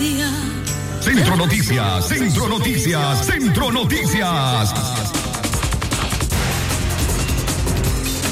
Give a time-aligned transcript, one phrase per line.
[0.00, 0.30] día.
[1.00, 4.74] Centro Noticias, Centro Noticias, Centro Noticias.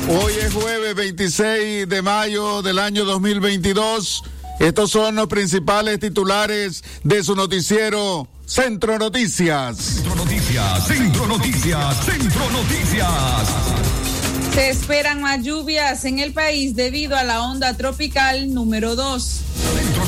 [0.08, 4.24] Hoy es jueves 26 de mayo del año 2022.
[4.60, 9.76] Estos son los principales titulares de su noticiero Centro Noticias.
[9.76, 13.08] Centro Noticias, Centro Noticias, Centro Noticias.
[14.54, 19.42] Se esperan más lluvias en el país debido a la onda tropical número 2.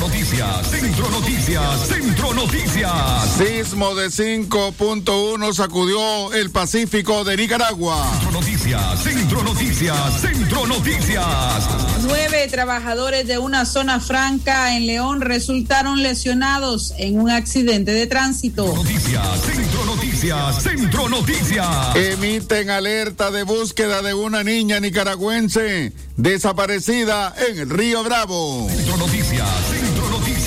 [0.01, 2.91] Centro Noticias, Centro Noticias, Centro Noticias.
[3.37, 8.09] Sismo de 5.1 sacudió el Pacífico de Nicaragua.
[8.13, 11.69] Centro Noticias, Centro Noticias, Centro Noticias.
[12.01, 18.65] Nueve trabajadores de una zona franca en León resultaron lesionados en un accidente de tránsito.
[18.73, 21.95] Noticias, Centro Noticias, Centro Noticias.
[21.95, 28.67] Emiten alerta de búsqueda de una niña nicaragüense desaparecida en el Río Bravo.
[28.69, 29.90] Centro Noticias, Centro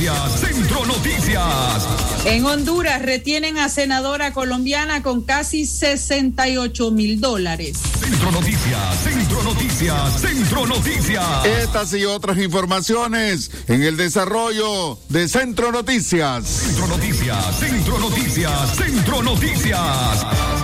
[0.04, 1.88] Noticias, Centro Noticias.
[2.26, 7.78] En Honduras retienen a senadora colombiana con casi 68 mil dólares.
[8.00, 11.46] Centro Noticias, Centro Noticias, Centro Noticias.
[11.46, 16.46] Estas y otras informaciones en el desarrollo de Centro Noticias.
[16.46, 20.63] Centro Noticias, Centro Noticias, Centro Noticias.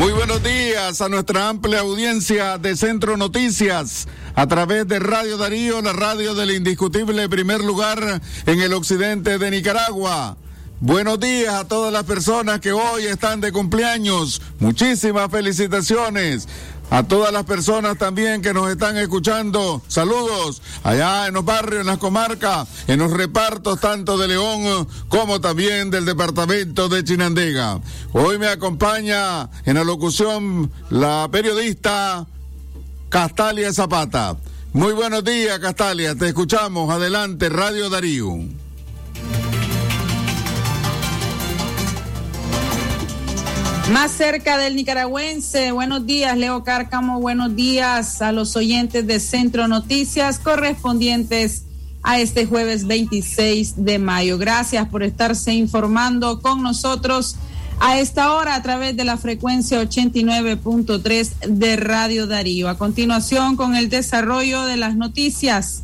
[0.00, 5.82] Muy buenos días a nuestra amplia audiencia de Centro Noticias a través de Radio Darío,
[5.82, 10.38] la radio del indiscutible primer lugar en el occidente de Nicaragua.
[10.80, 14.40] Buenos días a todas las personas que hoy están de cumpleaños.
[14.58, 16.48] Muchísimas felicitaciones.
[16.90, 21.86] A todas las personas también que nos están escuchando, saludos allá en los barrios, en
[21.86, 27.80] las comarcas, en los repartos tanto de León como también del departamento de Chinandega.
[28.12, 32.26] Hoy me acompaña en la locución la periodista
[33.08, 34.36] Castalia Zapata.
[34.72, 36.92] Muy buenos días, Castalia, te escuchamos.
[36.92, 38.34] Adelante, Radio Darío.
[43.92, 49.66] Más cerca del nicaragüense, buenos días Leo Cárcamo, buenos días a los oyentes de Centro
[49.66, 51.64] Noticias correspondientes
[52.04, 54.38] a este jueves 26 de mayo.
[54.38, 57.34] Gracias por estarse informando con nosotros
[57.80, 62.68] a esta hora a través de la frecuencia 89.3 de Radio Darío.
[62.68, 65.82] A continuación con el desarrollo de las noticias.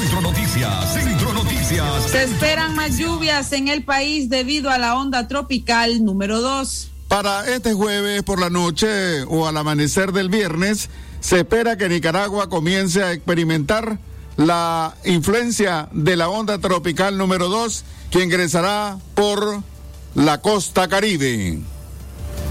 [0.00, 2.10] Centro Noticias, Centro Noticias.
[2.10, 6.90] Se esperan más lluvias en el país debido a la onda tropical número 2.
[7.08, 10.90] Para este jueves por la noche o al amanecer del viernes,
[11.20, 13.98] se espera que Nicaragua comience a experimentar
[14.36, 19.62] la influencia de la onda tropical número 2 que ingresará por
[20.14, 21.60] la costa caribe.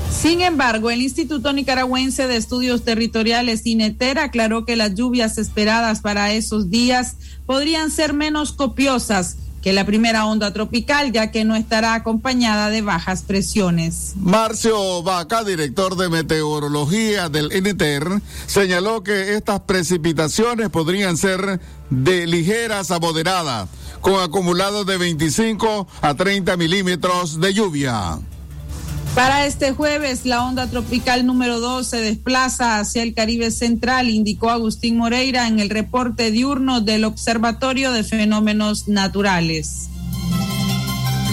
[0.09, 6.31] Sin embargo, el Instituto Nicaragüense de Estudios Territoriales, INETER, aclaró que las lluvias esperadas para
[6.31, 11.95] esos días podrían ser menos copiosas que la primera onda tropical, ya que no estará
[11.95, 14.13] acompañada de bajas presiones.
[14.15, 21.59] Marcio Vaca, director de meteorología del INETER, señaló que estas precipitaciones podrían ser
[21.89, 23.67] de ligeras a moderadas,
[24.01, 28.19] con acumulados de 25 a 30 milímetros de lluvia.
[29.15, 34.49] Para este jueves, la onda tropical número 2 se desplaza hacia el Caribe Central, indicó
[34.49, 39.87] Agustín Moreira en el reporte diurno del Observatorio de Fenómenos Naturales.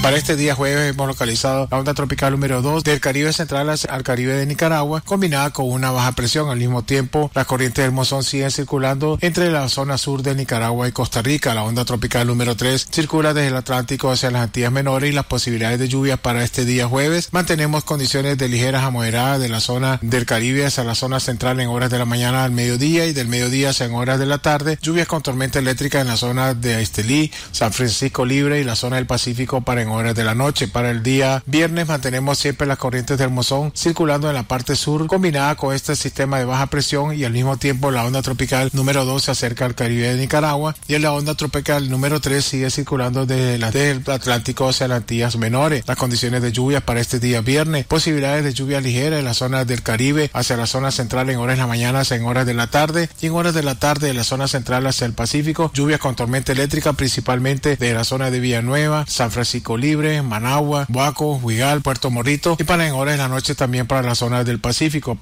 [0.02, 4.02] Para este día jueves hemos localizado la onda tropical número 2 del Caribe Central al
[4.02, 6.50] Caribe de Nicaragua, combinada con una baja presión.
[6.50, 10.88] Al mismo tiempo, las corrientes del monzón siguen circulando entre la zona sur de Nicaragua
[10.88, 11.54] y Costa Rica.
[11.54, 15.26] La onda tropical número 3 circula desde el Atlántico hacia las Antillas Menores y las
[15.26, 17.28] posibilidades de lluvia para este día jueves.
[17.30, 21.60] Mantenemos condiciones de ligeras a moderadas de la zona del Caribe hacia la zona central
[21.60, 24.38] en horas de la mañana al mediodía y del mediodía hacia en horas de la
[24.38, 24.80] tarde.
[24.82, 28.96] Lluvias con tormenta eléctrica en la zona de Estelí, San Francisco Libre y la zona
[28.96, 30.68] del Pacífico para en horas de la noche.
[30.68, 35.06] Para el día viernes mantenemos siempre las corrientes del mozón circulando en la parte sur,
[35.06, 39.04] combinada con este sistema de baja presión y al mismo tiempo la onda tropical número
[39.04, 42.70] 2 se acerca al Caribe de Nicaragua y en la onda tropical número 3 sigue
[42.70, 45.84] circulando desde, la, desde el Atlántico hacia las Antillas Menores.
[45.86, 49.64] Las condiciones de lluvia para este día viernes, posibilidades de lluvia ligera en la zona
[49.64, 52.66] del Caribe hacia la zona central en horas de la mañana, en horas de la
[52.66, 56.00] tarde y en horas de la tarde de la zona central hacia el Pacífico, lluvias
[56.00, 61.82] con tormenta eléctrica principalmente de la zona de Villanueva, San Francisco Libre, Managua, Huaco, Huigal,
[61.82, 65.18] Puerto Morito y para en horas de la noche también para las zonas del Pacífico.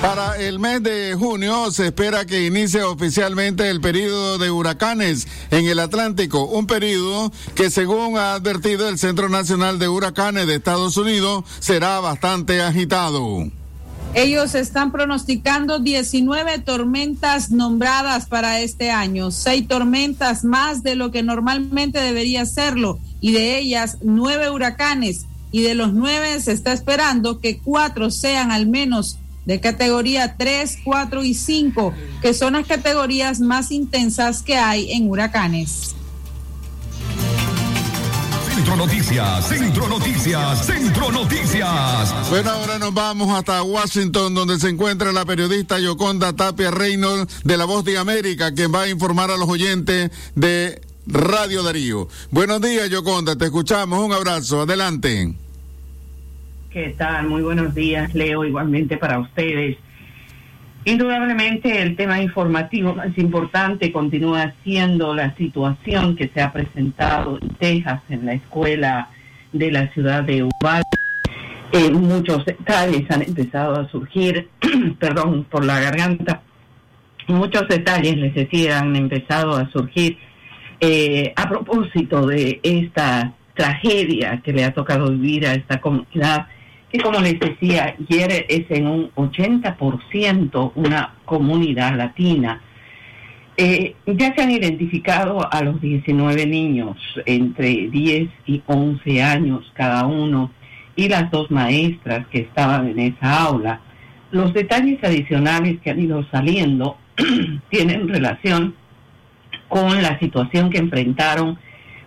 [0.00, 5.66] Para el mes de junio se espera que inicie oficialmente el periodo de huracanes en
[5.66, 10.96] el Atlántico, un periodo que según ha advertido el Centro Nacional de Huracanes de Estados
[10.96, 13.50] Unidos será bastante agitado.
[14.14, 21.24] Ellos están pronosticando 19 tormentas nombradas para este año, seis tormentas más de lo que
[21.24, 27.40] normalmente debería serlo y de ellas nueve huracanes y de los nueve se está esperando
[27.40, 33.40] que cuatro sean al menos de categoría 3, 4 y 5, que son las categorías
[33.40, 35.94] más intensas que hay en huracanes.
[38.54, 42.30] Centro Noticias, Centro Noticias, Centro Noticias.
[42.30, 47.56] Bueno, ahora nos vamos hasta Washington, donde se encuentra la periodista Yoconda Tapia Reynolds de
[47.56, 52.06] La Voz de América, quien va a informar a los oyentes de Radio Darío.
[52.30, 53.98] Buenos días, Yoconda, te escuchamos.
[53.98, 55.34] Un abrazo, adelante.
[56.70, 57.26] ¿Qué tal?
[57.26, 59.78] Muy buenos días, Leo, igualmente para ustedes.
[60.86, 67.48] Indudablemente el tema informativo más importante continúa siendo la situación que se ha presentado en
[67.54, 69.08] Texas, en la escuela
[69.50, 70.84] de la ciudad de Uvalde.
[71.72, 74.50] Eh, muchos detalles han empezado a surgir,
[74.98, 76.42] perdón por la garganta,
[77.28, 80.18] muchos detalles, les decía, han empezado a surgir
[80.80, 86.46] eh, a propósito de esta tragedia que le ha tocado vivir a esta comunidad
[86.94, 92.62] y como les decía, ayer es en un 80% una comunidad latina.
[93.56, 96.96] Eh, ya se han identificado a los 19 niños
[97.26, 100.52] entre 10 y 11 años cada uno
[100.94, 103.80] y las dos maestras que estaban en esa aula.
[104.30, 106.96] Los detalles adicionales que han ido saliendo
[107.70, 108.76] tienen relación
[109.66, 111.58] con la situación que enfrentaron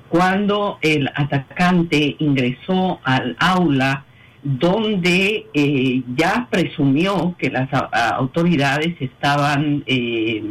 [0.07, 4.05] cuando el atacante ingresó al aula
[4.43, 10.43] donde eh, ya presumió que las autoridades estaban eh,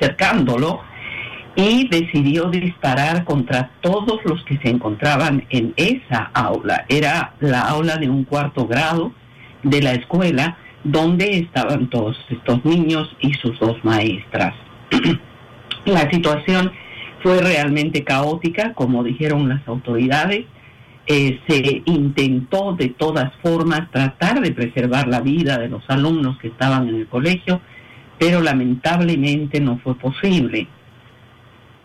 [0.00, 0.80] cercándolo
[1.56, 6.84] y decidió disparar contra todos los que se encontraban en esa aula.
[6.88, 9.12] Era la aula de un cuarto grado
[9.62, 14.54] de la escuela donde estaban todos estos niños y sus dos maestras.
[15.84, 16.72] la situación
[17.22, 20.46] fue realmente caótica, como dijeron las autoridades
[21.12, 26.46] eh, se intentó de todas formas tratar de preservar la vida de los alumnos que
[26.46, 27.60] estaban en el colegio,
[28.16, 30.68] pero lamentablemente no fue posible.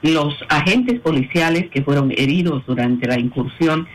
[0.03, 3.87] Los agentes policiales que fueron heridos durante la incursión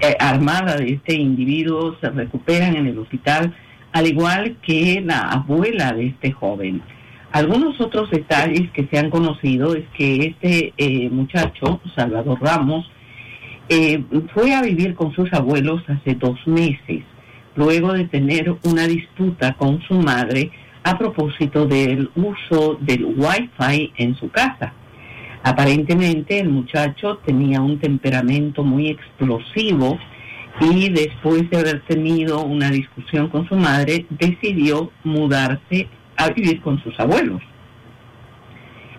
[0.00, 3.54] eh, armada de este individuo se recuperan en el hospital,
[3.92, 6.82] al igual que la abuela de este joven.
[7.30, 12.90] Algunos otros detalles que se han conocido es que este eh, muchacho, Salvador Ramos,
[13.68, 14.02] eh,
[14.34, 17.02] fue a vivir con sus abuelos hace dos meses,
[17.56, 20.50] luego de tener una disputa con su madre
[20.82, 24.74] a propósito del uso del wifi en su casa.
[25.42, 29.98] Aparentemente el muchacho tenía un temperamento muy explosivo
[30.60, 36.82] y después de haber tenido una discusión con su madre decidió mudarse a vivir con
[36.82, 37.42] sus abuelos.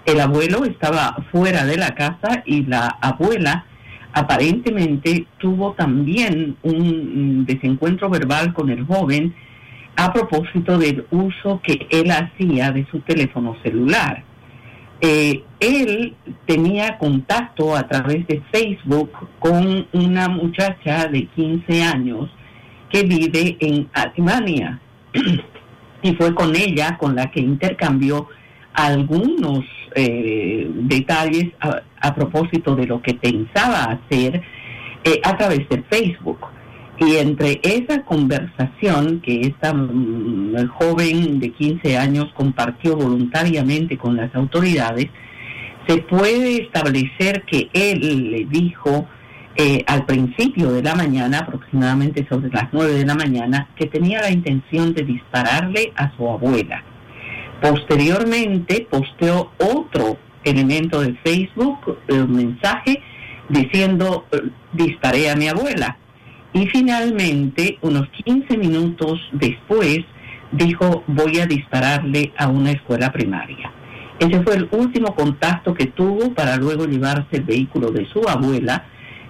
[0.06, 3.66] El abuelo estaba fuera de la casa y la abuela
[4.16, 9.36] aparentemente tuvo también un desencuentro verbal con el joven
[9.98, 14.24] a propósito del uso que él hacía de su teléfono celular.
[15.02, 22.30] Eh, él tenía contacto a través de Facebook con una muchacha de 15 años
[22.90, 24.80] que vive en Alemania
[26.02, 28.30] y fue con ella con la que intercambió
[28.74, 31.52] algunos eh, detalles
[32.06, 34.42] a, propósito de lo que pensaba hacer
[35.04, 36.40] eh, a través de Facebook.
[36.98, 44.34] Y entre esa conversación que esta mm, joven de 15 años compartió voluntariamente con las
[44.34, 45.08] autoridades,
[45.88, 49.08] se puede establecer que él le dijo
[49.58, 54.22] eh, al principio de la mañana, aproximadamente sobre las 9 de la mañana, que tenía
[54.22, 56.84] la intención de dispararle a su abuela.
[57.62, 63.02] Posteriormente posteó otro elemento de Facebook, un mensaje
[63.50, 64.42] diciendo eh,
[64.74, 65.98] disparé a mi abuela.
[66.54, 70.00] Y finalmente, unos 15 minutos después,
[70.52, 73.72] dijo voy a dispararle a una escuela primaria.
[74.20, 78.86] Ese fue el último contacto que tuvo para luego llevarse el vehículo de su abuela.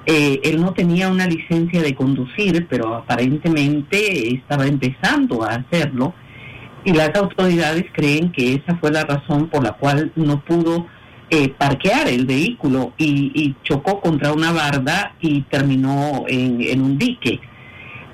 [0.05, 6.13] Eh, él no tenía una licencia de conducir, pero aparentemente estaba empezando a hacerlo
[6.83, 10.85] y las autoridades creen que esa fue la razón por la cual no pudo
[11.37, 17.41] eh, parquear el vehículo y, chocó contra una barda y terminó en, un dique.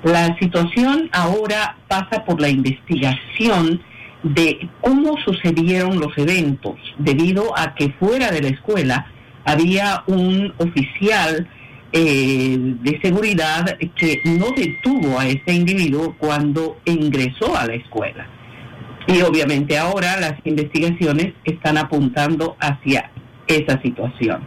[0.02, 3.80] La situación ahora pasa por la investigación
[4.24, 9.06] de cómo sucedieron los eventos, debido a que fuera de la escuela
[9.44, 11.46] había un oficial
[11.92, 18.26] eh, de seguridad que no detuvo a ese individuo cuando ingresó a la escuela.
[19.06, 23.10] Y obviamente ahora las investigaciones están apuntando hacia
[23.46, 24.42] esa situación.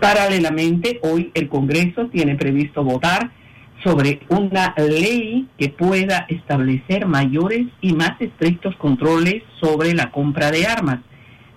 [0.00, 3.30] Paralelamente, hoy el Congreso tiene previsto votar
[3.82, 10.66] sobre una ley que pueda establecer mayores y más estrictos controles sobre la compra de
[10.66, 11.00] armas,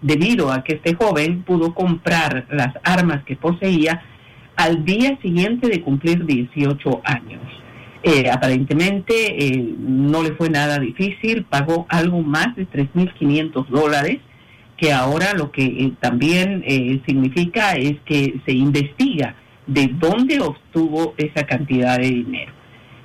[0.01, 4.01] debido a que este joven pudo comprar las armas que poseía
[4.55, 7.41] al día siguiente de cumplir 18 años.
[8.07, 14.19] Eh, aparentemente eh, no le fue nada difícil, pagó algo más de 3.500 dólares,
[14.77, 16.63] que ahora lo que eh, también
[17.07, 19.33] significa es que se investiga
[19.65, 22.51] de dónde obtuvo esa cantidad de dinero.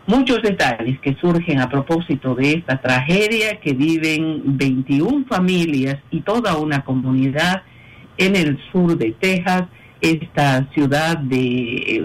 [0.07, 6.59] Muchos detalles que surgen a propósito de esta tragedia que viven 21 familias y toda
[6.59, 7.63] una comunidad
[8.19, 9.63] en el sur de Texas,
[10.03, 12.05] esta ciudad de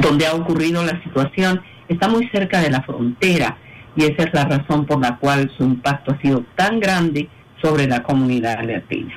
[0.00, 3.56] donde ha ocurrido la situación, está muy cerca de la frontera
[3.96, 7.28] y esa es la razón por la cual su impacto ha sido tan grande
[7.62, 9.14] sobre la comunidad latina.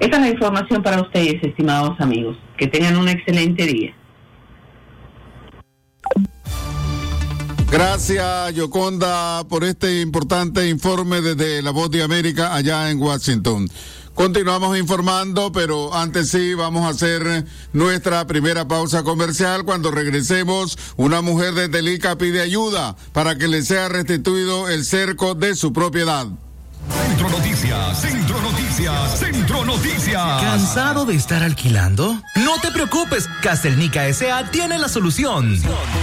[0.00, 2.36] Esta es la información para ustedes, estimados amigos.
[2.56, 3.94] Que tengan un excelente día.
[7.70, 13.68] Gracias, Yoconda, por este importante informe desde la Voz de América allá en Washington.
[14.18, 19.64] Continuamos informando, pero antes sí vamos a hacer nuestra primera pausa comercial.
[19.64, 25.36] Cuando regresemos, una mujer de Telica pide ayuda para que le sea restituido el cerco
[25.36, 26.26] de su propiedad.
[26.90, 30.42] Centro Noticias, Centro Noticias, Centro Noticias.
[30.42, 32.20] ¿Cansado de estar alquilando?
[32.36, 34.50] No te preocupes, Castelnica S.A.
[34.50, 35.60] tiene la solución.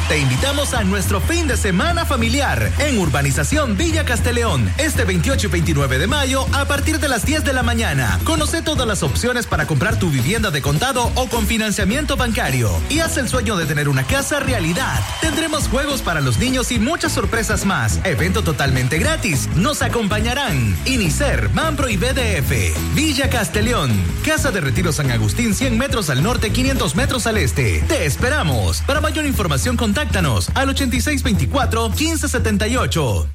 [0.07, 5.49] Te invitamos a nuestro fin de semana familiar en Urbanización Villa Casteleón, este 28 y
[5.49, 8.19] 29 de mayo a partir de las 10 de la mañana.
[8.23, 12.99] Conoce todas las opciones para comprar tu vivienda de contado o con financiamiento bancario y
[12.99, 14.99] haz el sueño de tener una casa realidad.
[15.21, 17.99] Tendremos juegos para los niños y muchas sorpresas más.
[18.03, 19.49] Evento totalmente gratis.
[19.55, 22.75] Nos acompañarán Inicer, Manpro y BDF.
[22.93, 23.91] Villa Castellón.
[24.25, 27.83] Casa de Retiro San Agustín, 100 metros al norte, 500 metros al este.
[27.87, 28.81] Te esperamos.
[28.81, 33.34] Para mayor información, contáctanos al 8624-1578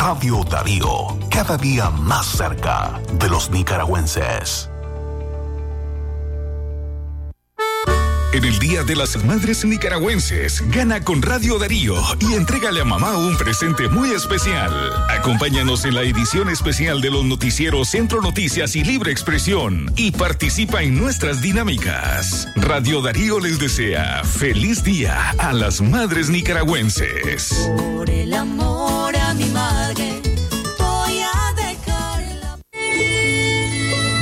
[0.00, 4.70] Radio Darío, cada día más cerca de los nicaragüenses.
[8.32, 13.16] En el Día de las Madres Nicaragüenses, gana con Radio Darío y entrégale a mamá
[13.16, 14.70] un presente muy especial.
[15.10, 20.82] Acompáñanos en la edición especial de los noticieros Centro Noticias y Libre Expresión y participa
[20.82, 22.46] en nuestras dinámicas.
[22.54, 27.68] Radio Darío les desea feliz día a las madres nicaragüenses.
[27.76, 29.17] Por el amor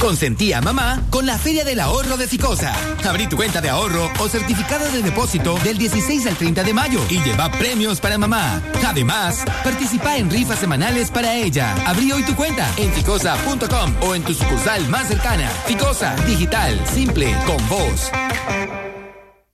[0.00, 2.74] Consentía a mamá con la Feria del Ahorro de Ficosa.
[3.04, 7.00] Abrí tu cuenta de ahorro o certificado de depósito del 16 al 30 de mayo
[7.10, 8.62] y lleva premios para mamá.
[8.86, 11.74] Además, participa en rifas semanales para ella.
[11.86, 15.48] Abrí hoy tu cuenta en ficosa.com o en tu sucursal más cercana.
[15.66, 18.10] Ficosa, digital, simple, con voz.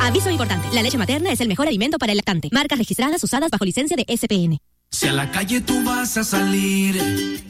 [0.00, 2.48] Aviso importante, la leche materna es el mejor alimento para el lactante.
[2.52, 4.58] Marcas registradas usadas bajo licencia de SPN.
[4.90, 6.96] Si a la calle tú vas a salir,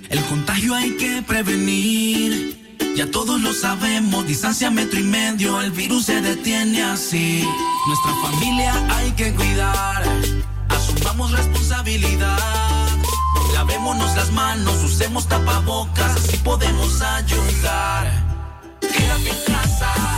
[0.08, 2.76] el contagio hay que prevenir.
[2.96, 7.44] Ya todos lo sabemos, distancia metro y medio, el virus se detiene así.
[7.86, 10.02] Nuestra familia hay que cuidar,
[10.68, 12.38] asumamos responsabilidad.
[13.54, 18.10] Lavémonos las manos, usemos tapabocas, así podemos ayudar.
[18.80, 20.17] Quédate en casa.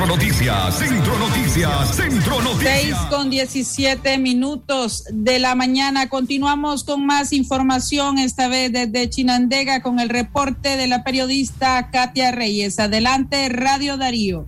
[0.00, 3.06] Centro Noticias, Centro Noticias, Centro Seis Noticias.
[3.10, 6.08] con 17 minutos de la mañana.
[6.08, 12.32] Continuamos con más información, esta vez desde Chinandega, con el reporte de la periodista Katia
[12.32, 12.78] Reyes.
[12.78, 14.46] Adelante, Radio Darío.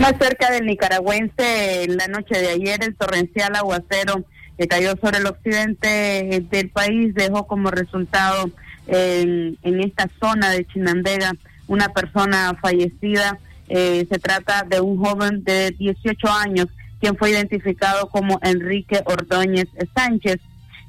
[0.00, 4.24] Más cerca del nicaragüense, la noche de ayer, el torrencial aguacero
[4.58, 8.50] que cayó sobre el occidente del país dejó como resultado
[8.88, 11.34] en, en esta zona de Chinandega
[11.68, 13.38] una persona fallecida.
[13.68, 16.66] Eh, se trata de un joven de 18 años,
[17.00, 20.38] quien fue identificado como Enrique Ordóñez Sánchez.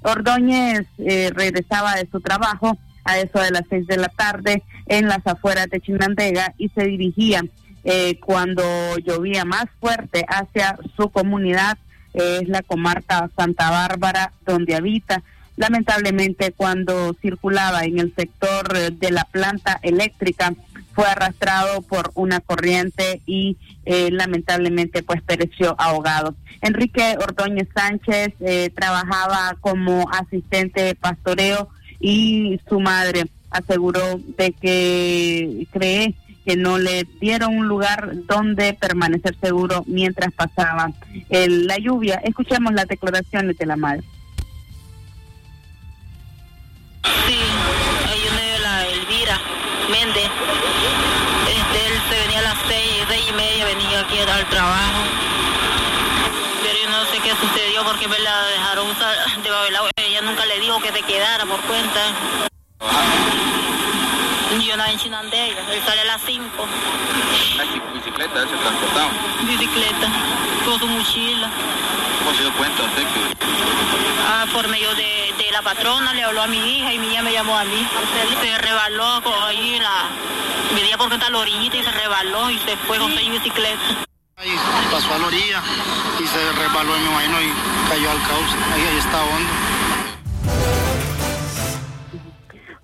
[0.01, 5.07] Ordóñez eh, regresaba de su trabajo a eso de las seis de la tarde en
[5.07, 7.43] las afueras de Chinandega y se dirigía
[7.83, 8.63] eh, cuando
[8.97, 11.77] llovía más fuerte hacia su comunidad,
[12.13, 15.23] eh, es la comarca Santa Bárbara, donde habita.
[15.55, 20.53] Lamentablemente, cuando circulaba en el sector eh, de la planta eléctrica,
[20.93, 26.35] fue arrastrado por una corriente y eh, lamentablemente pues pereció ahogado.
[26.61, 35.67] Enrique Ordóñez Sánchez eh, trabajaba como asistente de pastoreo y su madre aseguró de que
[35.71, 40.91] cree que no le dieron un lugar donde permanecer seguro mientras pasaba
[41.29, 42.19] el- la lluvia.
[42.23, 44.03] Escuchemos las declaraciones de la madre.
[47.03, 49.39] Ahí viene la Elvira
[49.91, 55.01] Este, él se venía a las seis, seis y media venía aquí al trabajo.
[56.61, 59.89] Pero yo no sé qué sucedió porque me la dejaron usar debajo del agua.
[59.95, 62.01] Ella nunca le dijo que se quedara por cuenta.
[64.57, 66.65] Yo nací en Chinandega, él sale a las cinco.
[67.93, 69.09] bicicleta, él se transportaba.
[69.43, 70.07] Bicicleta,
[70.65, 71.49] con su mochila.
[72.19, 73.47] ¿Cómo se dio cuenta usted que
[74.27, 77.21] Ah, por medio de, de la patrona le habló a mi hija y mi hija
[77.23, 77.87] me llamó a mí.
[78.41, 80.05] Se rebaló co- ahí la...
[80.75, 83.97] Venía por frente a la orillita y se rebaló y se fue con seis bicicletas.
[84.37, 84.55] ahí
[84.91, 85.61] pasó a la orilla
[86.19, 87.53] y se resbaló, me imagino, y
[87.89, 88.55] cayó al cauce?
[88.73, 89.49] Ahí, ahí está hondo.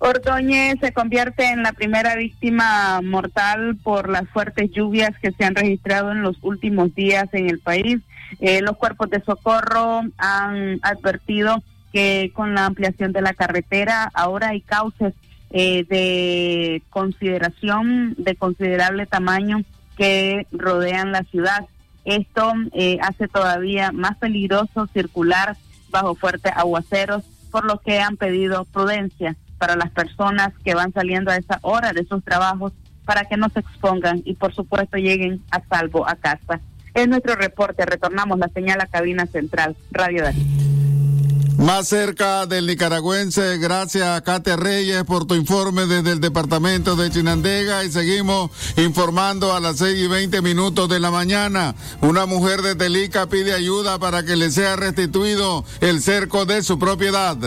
[0.06, 5.56] Ordóñez se convierte en la primera víctima mortal por las fuertes lluvias que se han
[5.56, 7.98] registrado en los últimos días en el país.
[8.40, 11.60] Eh, los cuerpos de socorro han advertido
[11.92, 15.12] que con la ampliación de la carretera ahora hay cauces
[15.50, 19.62] eh, de consideración de considerable tamaño
[19.96, 21.66] que rodean la ciudad.
[22.04, 25.56] Esto eh, hace todavía más peligroso circular
[25.90, 31.30] bajo fuertes aguaceros, por lo que han pedido prudencia para las personas que van saliendo
[31.30, 32.72] a esa hora de sus trabajos
[33.04, 36.60] para que no se expongan y por supuesto lleguen a salvo a casa.
[36.94, 37.84] Es nuestro reporte.
[37.86, 39.76] Retornamos la señal a cabina central.
[39.90, 40.44] Radio Darío.
[41.58, 47.82] Más cerca del nicaragüense, gracias Katia Reyes por tu informe desde el departamento de Chinandega
[47.82, 51.74] y seguimos informando a las seis y veinte minutos de la mañana.
[52.02, 56.78] Una mujer de Telica pide ayuda para que le sea restituido el cerco de su
[56.78, 57.38] propiedad.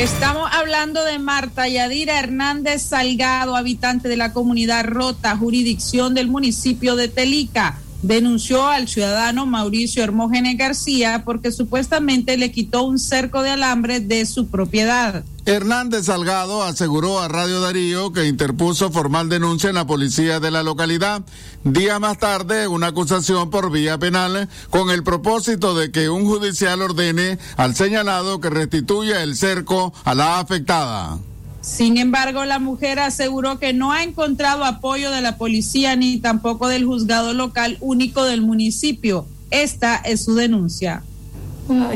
[0.00, 6.96] Estamos hablando de Marta Yadira Hernández Salgado, habitante de la comunidad Rota, jurisdicción del municipio
[6.96, 7.78] de Telica.
[8.00, 14.24] Denunció al ciudadano Mauricio Hermógenes García porque supuestamente le quitó un cerco de alambre de
[14.24, 15.22] su propiedad.
[15.50, 20.62] Hernández Salgado aseguró a Radio Darío que interpuso formal denuncia en la policía de la
[20.62, 21.22] localidad.
[21.64, 26.80] Día más tarde, una acusación por vía penal con el propósito de que un judicial
[26.82, 31.18] ordene al señalado que restituya el cerco a la afectada.
[31.62, 36.68] Sin embargo, la mujer aseguró que no ha encontrado apoyo de la policía ni tampoco
[36.68, 39.26] del juzgado local único del municipio.
[39.50, 41.02] Esta es su denuncia.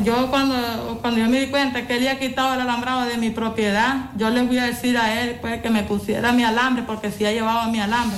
[0.04, 3.30] Yo cuando, cuando yo me di cuenta que él había quitado el alambrado de mi
[3.30, 7.10] propiedad, yo le voy a decir a él pues, que me pusiera mi alambre, porque
[7.10, 8.16] si ha llevado mi alambre.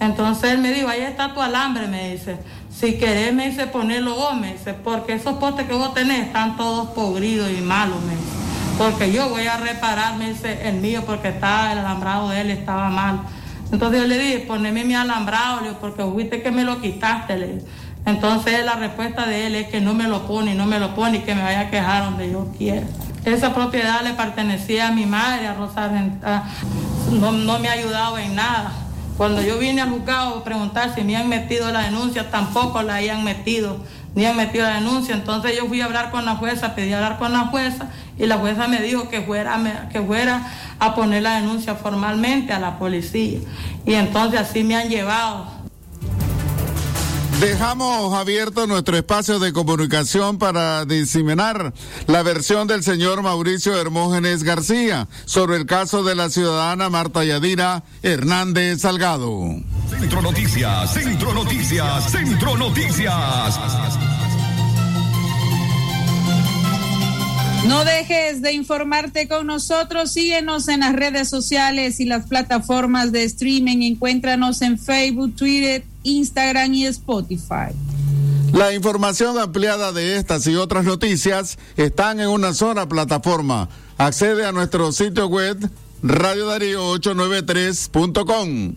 [0.00, 2.36] Entonces él me dijo, ahí está tu alambre, me dice.
[2.70, 6.58] Si querés, me dice, ponerlo vos, me dice, porque esos postes que vos tenés están
[6.58, 8.32] todos podridos y malos, me dice.
[8.76, 12.50] Porque yo voy a reparar, me dice, el mío, porque está, el alambrado de él
[12.50, 13.20] estaba mal.
[13.70, 17.66] Entonces yo le dije, poneme mi alambrado, porque viste que me lo quitaste, le dije.
[18.04, 21.18] Entonces la respuesta de él es que no me lo pone, no me lo pone
[21.18, 22.86] y que me vaya a quejar donde yo quiera.
[23.24, 25.88] Esa propiedad le pertenecía a mi madre, a Rosa
[27.12, 28.72] no, no me ha ayudado en nada.
[29.16, 32.96] Cuando yo vine al juzgado a preguntar si me han metido la denuncia, tampoco la
[32.96, 33.76] habían metido,
[34.16, 35.14] ni han metido la denuncia.
[35.14, 37.86] Entonces yo fui a hablar con la jueza, pedí hablar con la jueza
[38.18, 40.42] y la jueza me dijo que fuera, que fuera
[40.80, 43.38] a poner la denuncia formalmente a la policía.
[43.86, 45.46] Y entonces así me han llevado
[47.42, 51.74] Dejamos abierto nuestro espacio de comunicación para diseminar
[52.06, 57.82] la versión del señor Mauricio Hermógenes García sobre el caso de la ciudadana Marta Yadira
[58.04, 59.56] Hernández Salgado.
[59.90, 63.58] Centro Noticias, Centro Noticias, Centro Noticias.
[67.66, 70.12] No dejes de informarte con nosotros.
[70.12, 73.82] Síguenos en las redes sociales y las plataformas de streaming.
[73.82, 77.72] Encuéntranos en Facebook, Twitter, Instagram y Spotify.
[78.52, 83.70] La información ampliada de estas y otras noticias están en una sola plataforma.
[83.96, 85.70] Accede a nuestro sitio web
[86.02, 88.74] radiodarío893.com.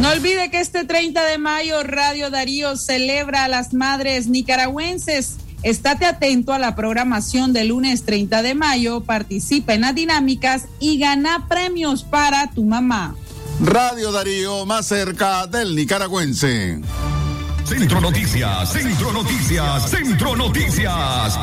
[0.00, 5.36] No olvide que este 30 de mayo Radio Darío celebra a las madres nicaragüenses.
[5.62, 10.98] Estate atento a la programación del lunes 30 de mayo, participa en las dinámicas y
[10.98, 13.16] gana premios para tu mamá.
[13.60, 16.80] Radio Darío más cerca del nicaragüense.
[17.64, 21.38] Centro Noticias, Centro Noticias, Centro Noticias.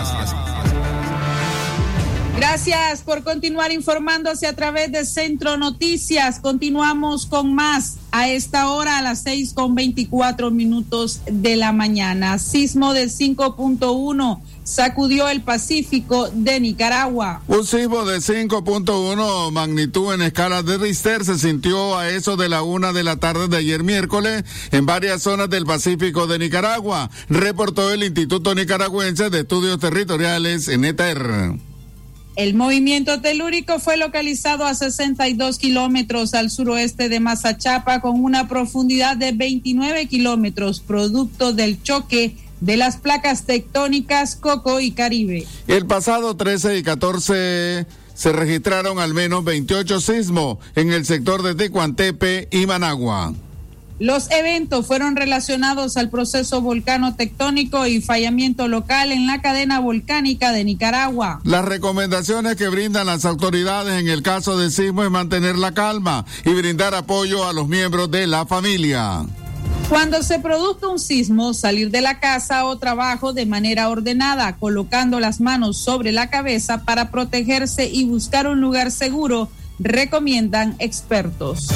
[2.35, 6.39] Gracias por continuar informándose a través de Centro Noticias.
[6.39, 12.37] Continuamos con más a esta hora a las seis con veinticuatro minutos de la mañana.
[12.37, 17.41] Sismo de 5.1 sacudió el Pacífico de Nicaragua.
[17.47, 22.63] Un sismo de 5.1 magnitud en escala de Richter se sintió a eso de la
[22.63, 27.91] una de la tarde de ayer miércoles en varias zonas del Pacífico de Nicaragua, reportó
[27.91, 31.53] el Instituto Nicaragüense de Estudios Territoriales, ENETER.
[32.35, 39.15] El movimiento telúrico fue localizado a 62 kilómetros al suroeste de Mazachapa con una profundidad
[39.15, 45.45] de 29 kilómetros, producto del choque de las placas tectónicas Coco y Caribe.
[45.67, 51.55] El pasado 13 y 14 se registraron al menos 28 sismos en el sector de
[51.55, 53.33] Tecuantepe y Managua.
[53.99, 60.51] Los eventos fueron relacionados al proceso volcano tectónico y fallamiento local en la cadena volcánica
[60.51, 61.41] de Nicaragua.
[61.43, 66.25] Las recomendaciones que brindan las autoridades en el caso de sismo es mantener la calma
[66.45, 69.25] y brindar apoyo a los miembros de la familia.
[69.89, 75.19] Cuando se produzca un sismo, salir de la casa o trabajo de manera ordenada, colocando
[75.19, 81.69] las manos sobre la cabeza para protegerse y buscar un lugar seguro, recomiendan expertos.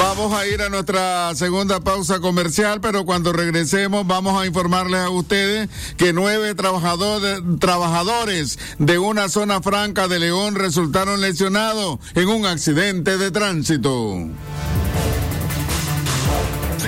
[0.00, 5.10] Vamos a ir a nuestra segunda pausa comercial, pero cuando regresemos vamos a informarles a
[5.10, 12.46] ustedes que nueve trabajadores, trabajadores de una zona franca de León resultaron lesionados en un
[12.46, 14.16] accidente de tránsito.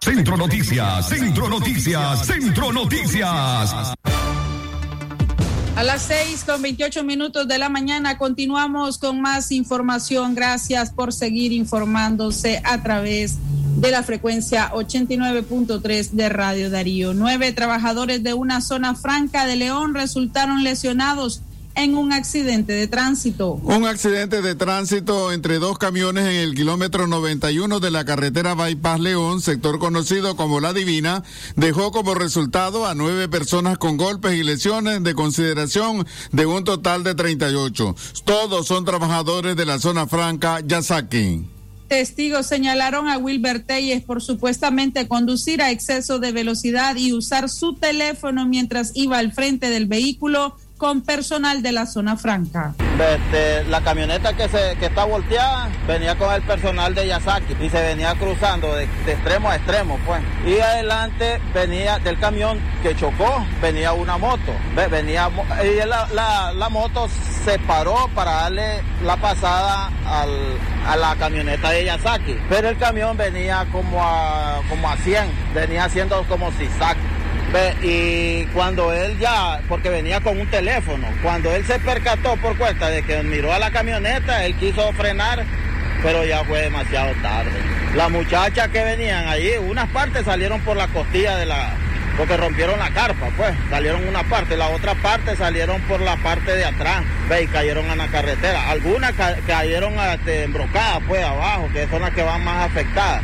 [0.00, 3.94] Centro Noticias, Centro Noticias, Centro Noticias.
[5.74, 10.34] A las seis con veintiocho minutos de la mañana continuamos con más información.
[10.34, 13.38] Gracias por seguir informándose a través
[13.76, 17.14] de la frecuencia 89.3 de Radio Darío.
[17.14, 21.40] Nueve trabajadores de una zona franca de León resultaron lesionados
[21.76, 23.52] en un accidente de tránsito.
[23.62, 29.00] Un accidente de tránsito entre dos camiones en el kilómetro 91 de la carretera Bypass
[29.00, 31.22] León, sector conocido como La Divina,
[31.54, 37.04] dejó como resultado a nueve personas con golpes y lesiones de consideración de un total
[37.04, 37.94] de 38.
[38.24, 41.44] Todos son trabajadores de la zona franca Yasaki.
[41.88, 47.74] Testigos señalaron a Wilber Telles por supuestamente conducir a exceso de velocidad y usar su
[47.74, 52.74] teléfono mientras iba al frente del vehículo con personal de la zona franca.
[52.98, 57.68] Este, la camioneta que, se, que está volteada venía con el personal de Yasaki y
[57.68, 60.22] se venía cruzando de, extremo a extremo, pues.
[60.46, 64.52] Y adelante venía del camión que chocó, venía una moto.
[64.90, 65.30] Venía,
[65.64, 67.08] y la, la, la moto
[67.44, 70.30] se paró para darle la pasada al,
[70.86, 72.36] a la camioneta de Yasaki.
[72.48, 76.96] Pero el camión venía como a, como a 100, venía haciendo como zigzag.
[77.82, 82.90] Y cuando él ya, porque venía con un teléfono, cuando él se percató por cuenta
[82.90, 85.44] de que miró a la camioneta, él quiso frenar,
[86.02, 87.52] pero ya fue demasiado tarde.
[87.94, 91.70] Las muchachas que venían allí, unas partes salieron por la costilla de la,
[92.16, 96.56] porque rompieron la carpa, pues, salieron una parte, la otra parte salieron por la parte
[96.56, 98.70] de atrás, ve, y cayeron en la carretera.
[98.70, 103.22] Algunas ca cayeron este, embrocadas, pues, abajo, que son las que van más afectadas.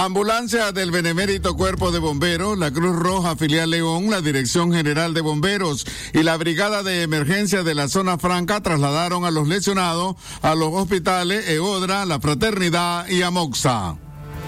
[0.00, 5.22] Ambulancia del Benemérito Cuerpo de Bomberos, la Cruz Roja Filial León, la Dirección General de
[5.22, 5.84] Bomberos
[6.14, 10.72] y la Brigada de Emergencia de la Zona Franca trasladaron a los lesionados a los
[10.72, 13.96] hospitales Eodra, La Fraternidad y Amoxa.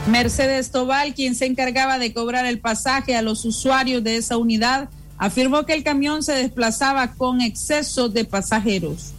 [0.07, 4.89] Mercedes Tobal, quien se encargaba de cobrar el pasaje a los usuarios de esa unidad,
[5.19, 9.15] afirmó que el camión se desplazaba con exceso de pasajeros.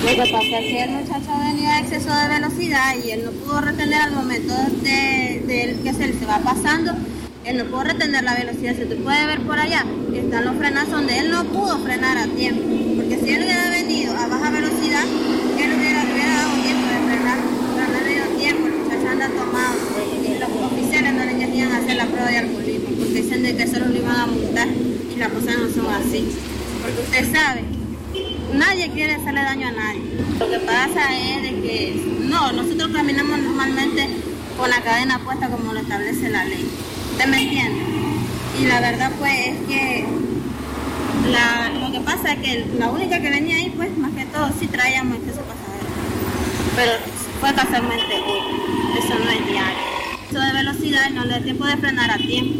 [0.00, 3.32] Lo que pasa es que el muchacho venía a exceso de velocidad y él no
[3.32, 6.92] pudo retener al momento de, que se le va pasando,
[7.44, 8.76] él no pudo retener la velocidad.
[8.76, 9.84] Si tú puedes ver por allá,
[10.14, 12.62] están los frenazos donde él no pudo frenar a tiempo.
[12.96, 17.38] Porque si él hubiera venido a baja velocidad, él hubiera, hubiera dado tiempo de frenar,
[17.76, 19.74] pero no le dio tiempo, el muchacho anda tomado.
[20.24, 23.66] Y los oficiales no le querían hacer la prueba de alcoholismo porque dicen de que
[23.66, 26.26] solo lo iban a multar y las cosas no son así.
[26.80, 27.79] Porque usted sabe
[28.54, 30.02] nadie quiere hacerle daño a nadie.
[30.38, 34.08] Lo que pasa es de que no, nosotros caminamos normalmente
[34.56, 36.66] con la cadena puesta como lo establece la ley.
[37.12, 37.80] ¿Usted me entiende?
[38.60, 40.06] Y la verdad pues es que
[41.80, 44.66] lo que pasa es que la única que venía ahí pues más que todo sí
[44.66, 45.88] traíamos exceso pasajero.
[46.76, 46.92] Pero
[47.40, 48.16] fue casualmente
[48.98, 49.90] eso no es diario.
[50.28, 52.54] Eso de velocidad no le da tiempo de frenar a tiempo.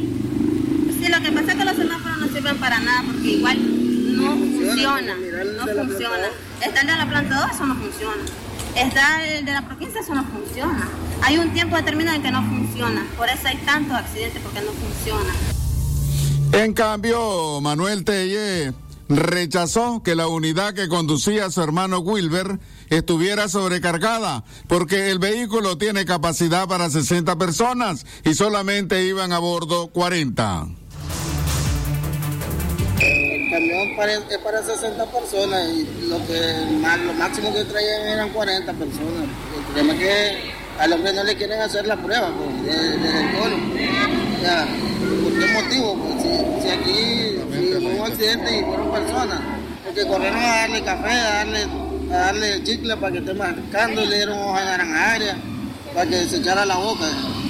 [1.00, 3.79] Sí, lo que pasa es que los semáforos no sirven para nada porque igual
[4.34, 6.28] no funciona, no funciona.
[6.64, 8.22] Está el de la planta 2, eso no funciona.
[8.76, 10.88] Está el de la provincia, eso no funciona.
[11.22, 13.06] Hay un tiempo determinado en que no funciona.
[13.16, 15.32] Por eso hay tantos accidentes, porque no funciona.
[16.52, 18.72] En cambio, Manuel Telle
[19.08, 25.78] rechazó que la unidad que conducía a su hermano Wilber estuviera sobrecargada, porque el vehículo
[25.78, 30.79] tiene capacidad para 60 personas y solamente iban a bordo 40.
[33.60, 38.30] Camión para, es para 60 personas y lo, que, más, lo máximo que traían eran
[38.30, 39.24] 40 personas.
[39.56, 43.20] El problema es que al hombre no le quieren hacer la prueba pues, desde de,
[43.20, 43.56] el colo.
[44.42, 44.66] Ya,
[45.22, 45.96] ¿Por qué motivo?
[45.96, 49.40] Pues, si, si aquí si hubo un accidente y fueron personas,
[49.84, 51.66] porque corrieron a darle café, a darle,
[52.10, 55.36] a darle chicle para que esté marcando, le dieron hoja naranjaria
[55.94, 57.06] para que se echara la boca.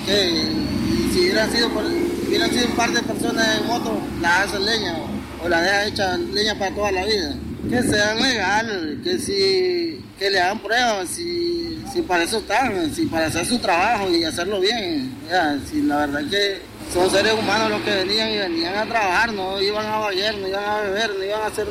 [0.06, 0.70] Que,
[1.12, 4.94] si hubieran sido, por, sido un par de personas en moto, la hacen leña
[5.42, 7.34] o, la deja hecha leña para toda la vida.
[7.68, 13.06] Que sean legales, que si que le hagan pruebas, si, si para eso están, si
[13.06, 15.14] para hacer su trabajo y hacerlo bien.
[15.30, 16.58] Ya, si la verdad que
[16.92, 20.48] son seres humanos los que venían y venían a trabajar, no iban a beber, no
[20.48, 21.66] iban a beber, no iban a hacer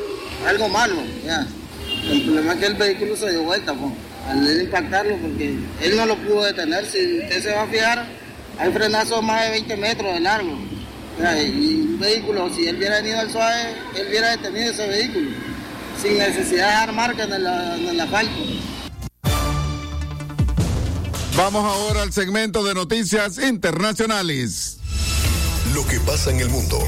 [0.48, 0.96] algo malo.
[1.24, 1.46] Ya.
[2.10, 3.92] El problema es que el vehículo se dio vuelta, pues,
[4.28, 6.86] al impactarlo, porque él no lo pudo detener.
[6.86, 8.04] Si usted se va a fijar,
[8.58, 10.58] hay frenazos más de 20 metros de largo.
[11.20, 15.30] Y un vehículo, si él hubiera venido al suave, él hubiera detenido ese vehículo,
[16.00, 18.40] sin necesidad de dar marca en el, en el asfalto.
[21.36, 24.78] Vamos ahora al segmento de noticias internacionales.
[25.74, 26.78] Lo que pasa en el mundo,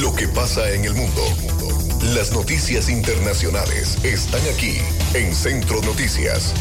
[0.00, 1.22] lo que pasa en el mundo.
[2.14, 4.78] Las noticias internacionales están aquí
[5.14, 6.54] en Centro Noticias.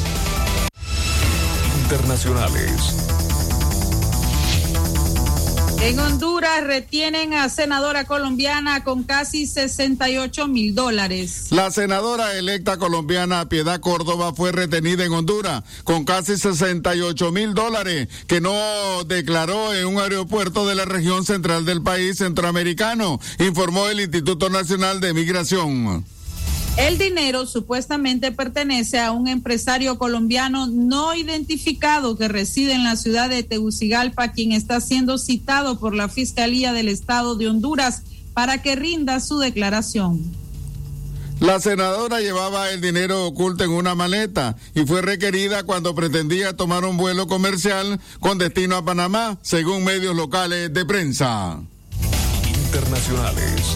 [1.83, 3.20] Internacionales.
[5.83, 11.47] En Honduras retienen a senadora colombiana con casi 68 mil dólares.
[11.49, 18.07] La senadora electa colombiana Piedad Córdoba fue retenida en Honduras con casi 68 mil dólares
[18.27, 24.01] que no declaró en un aeropuerto de la región central del país centroamericano, informó el
[24.01, 26.05] Instituto Nacional de Migración.
[26.77, 33.29] El dinero supuestamente pertenece a un empresario colombiano no identificado que reside en la ciudad
[33.29, 38.03] de Tegucigalpa, quien está siendo citado por la Fiscalía del Estado de Honduras
[38.33, 40.21] para que rinda su declaración.
[41.41, 46.85] La senadora llevaba el dinero oculto en una maleta y fue requerida cuando pretendía tomar
[46.85, 51.59] un vuelo comercial con destino a Panamá, según medios locales de prensa.
[52.47, 53.75] Internacionales.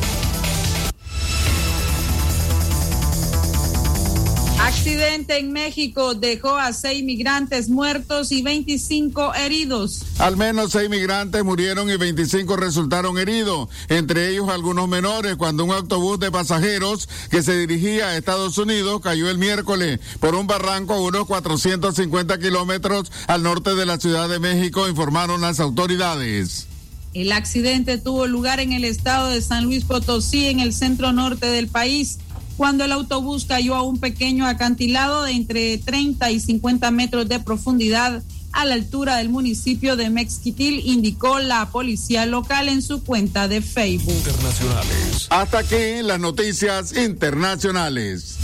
[4.65, 10.01] Accidente en México dejó a seis migrantes muertos y 25 heridos.
[10.17, 15.71] Al menos seis migrantes murieron y 25 resultaron heridos, entre ellos algunos menores, cuando un
[15.71, 20.95] autobús de pasajeros que se dirigía a Estados Unidos cayó el miércoles por un barranco
[20.95, 26.65] a unos 450 kilómetros al norte de la Ciudad de México, informaron las autoridades.
[27.13, 31.45] El accidente tuvo lugar en el estado de San Luis Potosí, en el centro norte
[31.45, 32.17] del país
[32.57, 37.39] cuando el autobús cayó a un pequeño acantilado de entre 30 y 50 metros de
[37.39, 43.49] profundidad a la altura del municipio de Mexquitil, indicó la policía local en su cuenta
[43.49, 44.13] de Facebook.
[44.13, 45.27] Internacionales.
[45.29, 48.37] Hasta aquí las noticias internacionales.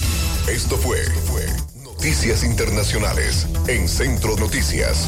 [0.49, 1.45] Esto fue, fue
[1.81, 5.07] Noticias Internacionales en Centro Noticias.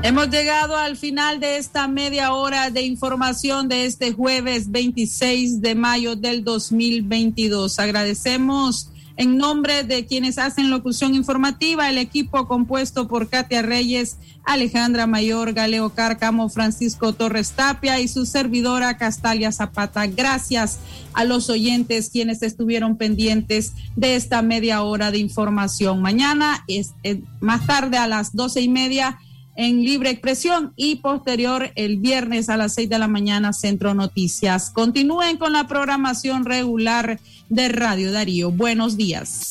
[0.00, 5.74] Hemos llegado al final de esta media hora de información de este jueves 26 de
[5.74, 7.80] mayo del 2022.
[7.80, 15.08] Agradecemos en nombre de quienes hacen locución informativa, el equipo compuesto por Katia Reyes, Alejandra
[15.08, 20.06] Mayor, Galeo Cárcamo, Francisco Torres Tapia y su servidora Castalia Zapata.
[20.06, 20.78] Gracias
[21.12, 26.00] a los oyentes quienes estuvieron pendientes de esta media hora de información.
[26.00, 29.18] Mañana, es, eh, más tarde a las doce y media,
[29.58, 34.70] en libre expresión y posterior el viernes a las seis de la mañana Centro Noticias.
[34.70, 37.18] Continúen con la programación regular
[37.48, 38.52] de Radio Darío.
[38.52, 39.50] Buenos días.